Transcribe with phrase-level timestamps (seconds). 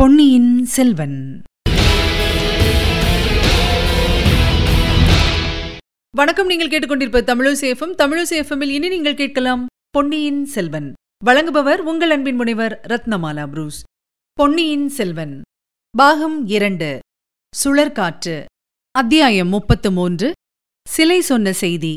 [0.00, 1.42] பொன்னியின் செல்வன்.
[6.16, 10.92] வணக்கம் நீங்கள் கேட்டுக்கொண்டிருப்ப தமிழசேஃபம் தமிழசேஃபமில் இனி நீங்கள் கேட்கலாம் பொன்னியின் செல்வன்.
[11.24, 13.82] வழங்குபவர் உங்கள் அன்பின் முனைவர் ரத்னமாலா புரூஸ்.
[14.32, 15.42] பொன்னியின் செல்வன்.
[15.90, 16.98] பாகம் இரண்டு.
[17.64, 18.44] சுழற்காற்று.
[18.90, 20.32] அத்தியாயம் முப்பத்து மூன்று.
[20.88, 21.96] சிலை சொன்ன செய்தி.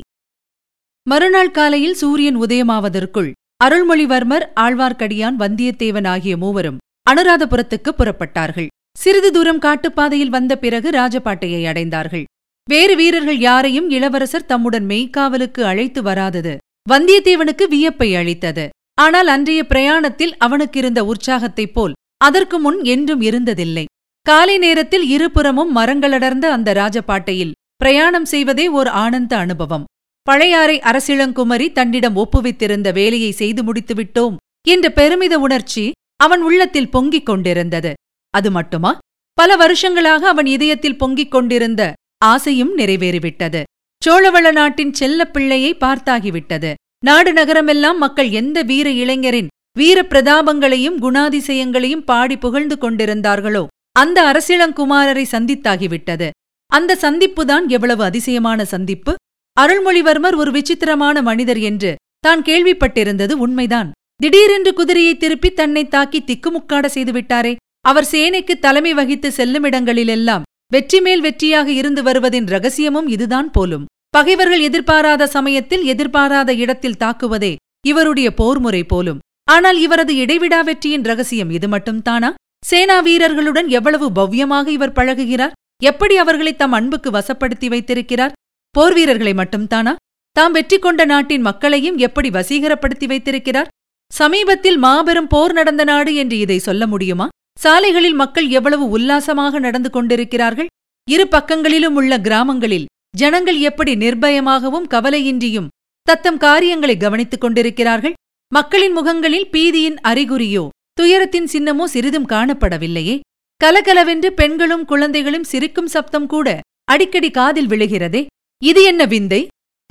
[1.10, 3.32] மறுநாள் காலையில் சூரியன் உதயமாவதற்குள்
[3.64, 6.78] அருள்மொழிவர்மர் ஆழ்வார்க்கடியான் வந்தியத்தேவன் ஆகிய மூவரும்
[7.14, 8.68] அனுராதபுரத்துக்கு புறப்பட்டார்கள்.
[8.98, 12.24] சிறிது தூரம் காட்டுப்பாதையில் வந்த பிறகு ராஜபாட்டையை அடைந்தார்கள்.
[12.70, 16.58] வேறு வீரர்கள் யாரையும் இளவரசர் தம்முடன் மெய்க்காவலுக்கு அழைத்து வராதது.
[16.90, 18.70] வந்தியத்தேவனுக்கு வியப்பை அளித்தது.
[19.02, 23.86] ஆனால் அன்றைய பிரயாணத்தில் அவனுக்கிருந்த உற்சாகத்தைப் போல் அதற்கு முன் என்றும் இருந்ததில்லை.
[24.22, 29.84] காலை நேரத்தில் இருபுறமும் மரங்களடர்ந்த அந்த ராஜபாட்டையில் பிரயாணம் செய்வதே ஓர் ஆனந்த அனுபவம்.
[30.22, 34.36] பழையாறை அரசிளங்குமரி தன்னிடம் ஒப்புவித்திருந்த வேலையை செய்து முடித்துவிட்டோம்
[34.68, 35.92] என்ற பெருமித உணர்ச்சி
[36.26, 37.92] அவன் உள்ளத்தில் பொங்கிக் கொண்டிருந்தது.
[38.34, 38.92] அது மட்டுமா?
[39.38, 41.82] பல வருஷங்களாக அவன் இதயத்தில் பொங்கிக் கொண்டிருந்த
[42.26, 43.62] ஆசையும் நிறைவேறிவிட்டது.
[44.02, 46.72] சோழவள நாட்டின் செல்லப் பிள்ளையை பார்த்தாகிவிட்டது.
[47.04, 53.64] நாடு நகரமெல்லாம் மக்கள் எந்த வீர இளைஞரின் வீர பிரதாபங்களையும் குணாதிசயங்களையும் பாடி புகழ்ந்து கொண்டிருந்தார்களோ
[53.96, 56.28] அந்த அரசிளங்குமாரரை சந்தித்தாகிவிட்டது.
[56.72, 59.14] அந்த சந்திப்புதான் எவ்வளவு அதிசயமான சந்திப்பு!
[59.58, 63.90] அருள்மொழிவர்மர் ஒரு விசித்திரமான மனிதர் என்று தான் கேள்விப்பட்டிருந்தது உண்மைதான்.
[64.24, 67.52] திடீரென்று குதிரையை திருப்பி தன்னை தாக்கி திக்குமுக்காட செய்துவிட்டாரே
[67.90, 73.84] அவர் சேனைக்கு தலைமை வகித்து செல்லுமிடங்களிலெல்லாம் வெற்றி மேல் வெற்றியாக இருந்து வருவதின் ரகசியமும் இதுதான் போலும்.
[74.16, 77.52] பகைவர்கள் எதிர்பாராத சமயத்தில் எதிர்பாராத இடத்தில் தாக்குவதே
[77.92, 79.20] இவருடைய போர்முறை போலும்.
[79.56, 82.32] ஆனால் இவரது இடைவிடா வெற்றியின் ரகசியம் இது மட்டும்தானா?
[82.70, 85.56] சேனா வீரர்களுடன் எவ்வளவு பவ்யமாக இவர் பழகுகிறார்?
[85.92, 88.36] எப்படி அவர்களை தம் அன்புக்கு வசப்படுத்தி வைத்திருக்கிறார்?
[88.76, 89.96] போர் வீரர்களை மட்டும்தானா?
[90.36, 93.72] தாம் வெற்றி கொண்ட நாட்டின் மக்களையும் எப்படி வசீகரப்படுத்தி வைத்திருக்கிறார்?
[94.12, 97.28] சமீபத்தில் மாபெரும் போர் நடந்த நாடு என்று இதை சொல்ல முடியுமா?
[97.60, 100.70] சாலைகளில் மக்கள் எவ்வளவு உல்லாசமாக நடந்து கொண்டிருக்கிறார்கள்?
[101.08, 105.72] இரு பக்கங்களிலும் உள்ள கிராமங்களில் ஜனங்கள் எப்படி நிர்பயமாகவும் கவலையின்றியும்
[106.08, 108.16] தத்தம் காரியங்களை கவனித்துக் கொண்டிருக்கிறார்கள்?
[108.52, 113.16] மக்களின் முகங்களில் பீதியின் அறிகுறியோ துயரத்தின் சின்னமோ சிறிதும் காணப்படவில்லையே?
[113.62, 116.48] கலகலவென்று பெண்களும் குழந்தைகளும் சிரிக்கும் சப்தம் கூட
[116.92, 118.22] அடிக்கடி காதில் விழுகிறதே?
[118.62, 119.42] இது என்ன விந்தை?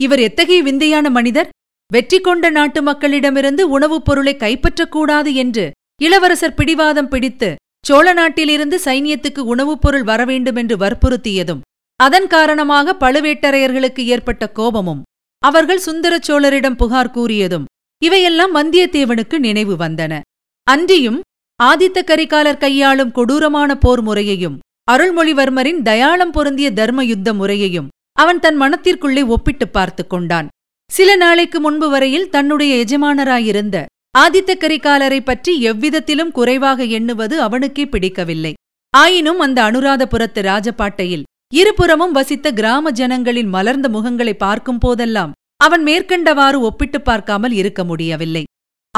[0.01, 1.49] இவர் எத்தகைய விந்தையான மனிதர்?
[1.93, 5.71] வெற்றி கொண்ட நாட்டு மக்களிடமிருந்து உணவுப் பொருளை கைப்பற்றக்கூடாது என்று
[6.03, 7.55] இளவரசர் பிடிவாதம் பிடித்து
[7.87, 11.61] சோழ நாட்டிலிருந்து சைனியத்துக்கு உணவுப் பொருள் வரவேண்டுமென்று வற்புறுத்தியதும்
[11.97, 15.03] அதன் காரணமாக பழுவேட்டரையர்களுக்கு ஏற்பட்ட கோபமும்
[15.39, 17.65] அவர்கள் சுந்தர சோழரிடம் புகார் கூறியதும்
[18.03, 20.21] இவையெல்லாம் வந்தியத்தேவனுக்கு நினைவு வந்தன.
[20.63, 21.21] அன்றியும்
[21.63, 24.59] ஆதித்த கரிகாலர் கையாளும் கொடூரமான போர் முறையையும்
[24.93, 30.49] அருள்மொழிவர்மரின் தயாளம் பொருந்திய தர்ம யுத்த முறையையும் அவன் தன் மனத்திற்குள்ளே ஒப்பிட்டுப் பார்த்துக் கொண்டான்.
[30.93, 33.85] சில நாளைக்கு முன்பு வரையில் தன்னுடைய எஜமானராயிருந்த
[34.19, 38.53] ஆதித்த கரிகாலரை பற்றி எவ்விதத்திலும் குறைவாக எண்ணுவது அவனுக்கே பிடிக்கவில்லை.
[38.95, 41.23] ஆயினும் அந்த அனுராதபுரத்து ராஜபாட்டையில்
[41.55, 48.45] இருபுறமும் வசித்த கிராம ஜனங்களின் மலர்ந்த முகங்களை பார்க்கும் போதெல்லாம் அவன் மேற்கண்டவாறு ஒப்பிட்டுப் பார்க்காமல் இருக்க முடியவில்லை.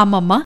[0.01, 0.39] அம்மம்மா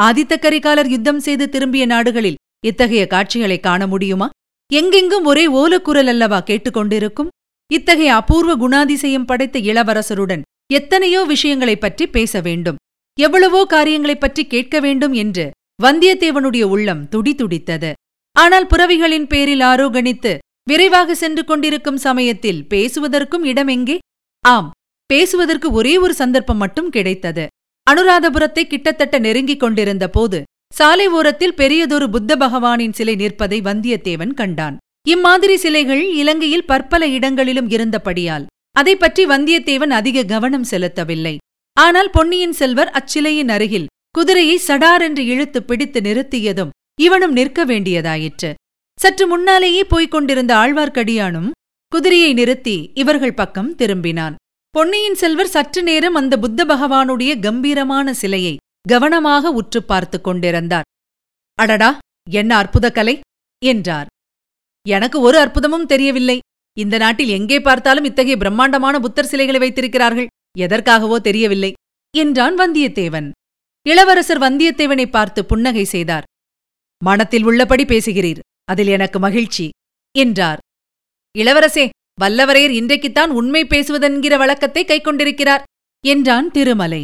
[0.00, 4.28] ஆதித்த கரிகாலர் யுத்தம் செய்து திரும்பிய நாடுகளில் இத்தகைய காட்சிகளை காண முடியுமா?
[4.72, 7.32] எங்கெங்கும் ஒரே ஓலக்குரல் அல்லவா கேட்டுக்கொண்டிருக்கும்
[7.72, 12.76] இத்தகைய அபூர்வ குணாதிசயம் படைத்த இளவரசருடன் எத்தனையோ விஷயங்களைப் பற்றி பேச வேண்டும்.
[13.20, 15.50] எவ்வளவோ காரியங்களைப் பற்றி கேட்க வேண்டும் என்று
[15.82, 17.92] வந்தியத்தேவனுடைய உள்ளம் துடிதுடித்தது
[18.32, 20.38] ஆனால் புறவிகளின் பேரில் ஆரோகணித்து
[20.68, 23.98] விரைவாக சென்று கொண்டிருக்கும் சமயத்தில் பேசுவதற்கும் இடமெங்கே
[24.44, 24.70] ஆம்
[25.06, 27.46] பேசுவதற்கு ஒரே ஒரு சந்தர்ப்பம் மட்டும் கிடைத்தது.
[27.90, 30.42] அனுராதபுரத்தை கிட்டத்தட்ட நெருங்கிக் கொண்டிருந்த போது
[30.74, 34.76] சாலை ஓரத்தில் பெரியதொரு புத்த பகவானின் சிலை நிற்பதை வந்தியத்தேவன் கண்டான்.
[35.08, 38.46] இம்மாதிரி சிலைகள் இலங்கையில் பற்பல இடங்களிலும் இருந்தபடியால்
[38.76, 41.34] அதை பற்றி வந்தியத்தேவன் அதிக கவனம் செலுத்தவில்லை.
[41.76, 48.50] ஆனால் பொன்னியின் செல்வர் அச்சிலையின் அருகில் குதிரையை சடாரென்று இழுத்து பிடித்து நிறுத்தியதும் இவனும் நிற்க வேண்டியதாயிற்று.
[48.98, 51.50] சற்று முன்னாலேயே போய்க் கொண்டிருந்த ஆழ்வார்க்கடியானும்
[51.92, 54.34] குதிரையை நிறுத்தி இவர்கள் பக்கம் திரும்பினான்.
[54.74, 58.54] பொன்னியின் செல்வர் சற்று நேரம் அந்த புத்த பகவானுடைய கம்பீரமான சிலையை
[58.88, 60.88] கவனமாக உற்று பார்த்து கொண்டிருந்தார்.
[61.58, 61.90] அடடா
[62.30, 63.14] என்ன அற்புத கலை
[63.62, 64.08] என்றார்.
[64.86, 66.38] எனக்கு ஒரு அற்புதமும் தெரியவில்லை.
[66.76, 70.30] இந்த நாட்டில் எங்கே பார்த்தாலும் இத்தகைய பிரம்மாண்டமான புத்தர் சிலைகளை வைத்திருக்கிறார்கள்?
[70.58, 71.72] எதற்காகவோ தெரியவில்லை.
[72.14, 73.28] என்றான் வந்தியத்தேவன்.
[73.86, 76.26] இளவரசர் வந்தியத்தேவனை பார்த்து புன்னகை செய்தார்.
[77.02, 78.40] மனத்தில் உள்ளபடி பேசுகிறீர்.
[78.64, 79.66] அதில் எனக்கு மகிழ்ச்சி
[80.14, 80.60] என்றார்.
[81.34, 81.84] இளவரசே
[82.20, 85.64] வல்லவரையர் இன்றைக்குத்தான் உண்மை பேசுவதென்கிற வழக்கத்தை கைக்கொண்டிருக்கிறார்
[86.04, 87.02] என்றான் திருமலை.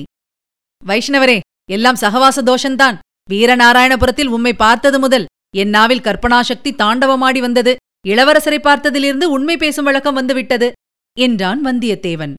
[0.83, 1.39] வைஷ்ணவரே
[1.71, 2.97] எல்லாம் சகவாச தோஷந்தான்.
[3.31, 5.27] வீரநாராயணபுரத்தில் உம்மை பார்த்தது முதல்
[5.57, 7.73] என் நாவில் கற்பனாசக்தி தாண்டவமாடி வந்தது.
[8.07, 10.73] இளவரசரை பார்த்ததிலிருந்து உண்மை பேசும் வழக்கம் வந்துவிட்டது
[11.17, 12.35] என்றான் வந்தியத்தேவன்.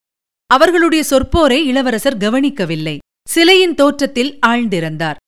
[0.49, 2.97] அவர்களுடைய சொற்போரை இளவரசர் கவனிக்கவில்லை.
[3.29, 5.19] சிலையின் தோற்றத்தில் ஆழ்ந்திருந்தார்.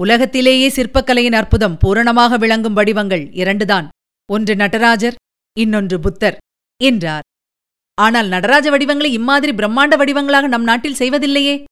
[0.00, 3.88] உலகத்திலேயே சிற்பக்கலையின் அற்புதம் பூரணமாக விளங்கும் வடிவங்கள் இரண்டுதான்.
[4.28, 5.16] ஒன்று நடராஜர்
[5.56, 6.36] இன்னொன்று புத்தர்
[6.80, 7.26] என்றார்.
[7.98, 11.64] ஆனால் நடராஜ வடிவங்களை இம்மாதிரி பிரம்மாண்ட வடிவங்களாக நம் நாட்டில் செய்வதில்லையே?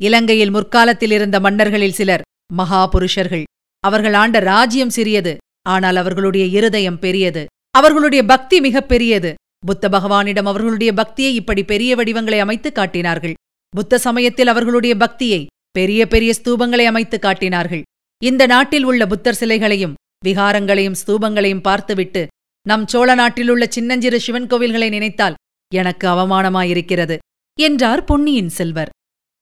[0.00, 3.44] இலங்கையில் முற்காலத்தில் இருந்த மன்னர்களில் சிலர் மகா புருஷர்கள்
[3.84, 5.36] அவர்கள் ஆண்ட ராஜ்யம் சிறியது.
[5.62, 7.46] ஆனால் அவர்களுடைய இருதயம் பெரியது.
[7.70, 9.34] அவர்களுடைய பக்தி மிகப் பெரியது.
[9.66, 13.34] புத்த பகவானிடம் அவர்களுடைய பக்தியை இப்படி பெரிய வடிவங்களை அமைத்து காட்டினார்கள்.
[13.68, 17.82] புத்த சமயத்தில் அவர்களுடைய பக்தியை பெரிய பெரிய ஸ்தூபங்களை அமைத்து காட்டினார்கள்.
[18.24, 19.94] இந்த நாட்டில் உள்ள புத்தர் சிலைகளையும்
[20.24, 22.26] விகாரங்களையும் ஸ்தூபங்களையும் பார்த்துவிட்டு
[22.66, 25.34] நம் சோழ நாட்டிலுள்ள சின்னஞ்சிறு சிவன் கோவில்களை நினைத்தால்
[25.74, 27.18] எனக்கு அவமானமாயிருக்கிறது
[27.60, 28.88] என்றார் பொன்னியின் செல்வர்.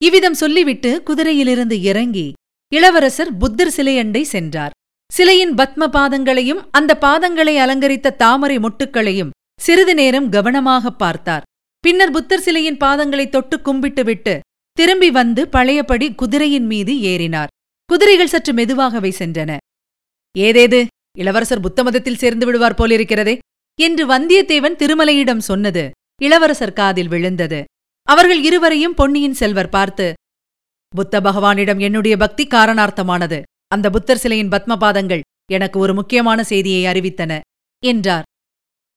[0.03, 2.33] இவ்விதம் சொல்லிவிட்டு குதிரையிலிருந்து இறங்கி
[2.73, 4.71] இளவரசர் புத்தர் சிலையண்டை சென்றார்.
[5.11, 9.31] சிலையின் பத்ம பாதங்களையும் அந்த பாதங்களை அலங்கரித்த தாமரை மொட்டுக்களையும்
[9.61, 11.43] சிறிது நேரம் கவனமாகப் பார்த்தார்.
[11.81, 14.39] பின்னர் புத்தர் சிலையின் பாதங்களை தொட்டு கும்பிட்டுவிட்டு
[14.73, 17.47] திரும்பி வந்து பழையபடி குதிரையின் மீது ஏறினார்.
[17.87, 19.57] குதிரைகள் சற்று மெதுவாகவே சென்றன.
[20.39, 20.87] ஏதேது?
[21.19, 23.39] இளவரசர் புத்த மதத்தில் சேர்ந்து விடுவார் போலிருக்கிறதே
[23.81, 25.91] என்று வந்தியத்தேவன் திருமலையிடம் சொன்னது
[26.23, 27.65] இளவரசர் காதில் விழுந்தது.
[28.03, 30.13] அவர்கள் இருவரையும் பொன்னியின் செல்வர் பார்த்து
[30.97, 33.43] புத்த பகவானிடம் என்னுடைய பக்தி காரணார்த்தமானது.
[33.71, 35.21] அந்த புத்தர் சிலையின் பத்மபாதங்கள்
[35.53, 37.33] எனக்கு ஒரு முக்கியமான செய்தியை அறிவித்தன
[37.83, 38.27] என்றார்.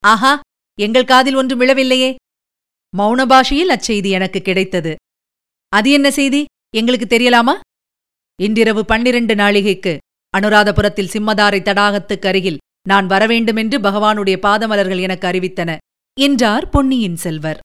[0.03, 0.39] ஆஹா
[0.79, 2.15] எங்கள் காதில் ஒன்றும் விழவில்லையே.
[2.97, 4.95] மௌன பாஷையில் அச்செய்தி எனக்கு கிடைத்தது.
[5.69, 6.45] அது என்ன செய்தி?
[6.75, 7.55] எங்களுக்கு தெரியலாமா?
[8.41, 9.97] இன்றிரவு பன்னிரண்டு நாழிகைக்கு
[10.37, 15.77] அனுராதபுரத்தில் சிம்மதாரை தடாகத்துக்கு அருகில் நான் வரவேண்டுமென்று பகவானுடைய பாதமலர்கள் எனக்கு அறிவித்தன
[16.19, 17.59] என்றார் பொன்னியின் செல்வர்.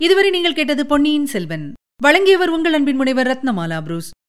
[0.00, 1.66] இதுவரை நீங்கள் கேட்டது பொன்னியின் செல்வன்.
[2.02, 4.10] வழங்கியவர் உங்கள் அன்பின் முனைவர் ரத்னமாலா புரூஸ்.